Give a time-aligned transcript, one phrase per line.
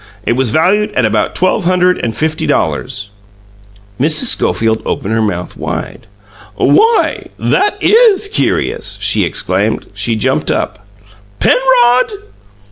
[0.25, 3.11] It was valued at about twelve hundred and fifty dollars."
[3.99, 4.23] Mrs.
[4.33, 6.07] Schofield opened her mouth wide.
[6.55, 9.85] "Why, that IS curious!" she exclaimed.
[9.93, 10.87] She jumped up.
[11.39, 12.13] "Penrod!"